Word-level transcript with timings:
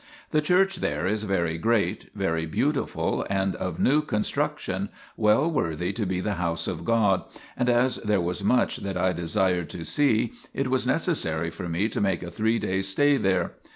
The 0.31 0.41
church 0.41 0.77
there 0.77 1.05
is 1.05 1.25
very 1.25 1.59
great, 1.59 2.09
very 2.15 2.47
beauti 2.47 2.89
ful 2.89 3.23
and 3.29 3.55
of 3.57 3.79
new 3.79 4.01
construction, 4.01 4.89
well 5.15 5.47
worthy 5.51 5.93
to 5.93 6.07
be 6.07 6.19
the 6.21 6.33
house 6.41 6.65
of 6.67 6.83
God, 6.83 7.23
and 7.55 7.69
as 7.69 7.97
there 7.97 8.19
was 8.19 8.43
much 8.43 8.77
that 8.77 8.97
I 8.97 9.13
desired 9.13 9.69
to 9.69 9.85
see, 9.85 10.31
it 10.55 10.69
was 10.71 10.87
necessary 10.87 11.51
for 11.51 11.69
me 11.69 11.87
to 11.89 12.01
make 12.01 12.23
a 12.23 12.31
three 12.31 12.57
days' 12.57 12.87
stay 12.87 13.17
there. 13.17 13.51